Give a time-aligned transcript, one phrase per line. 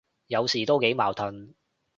[0.25, 1.53] 有時都幾矛盾，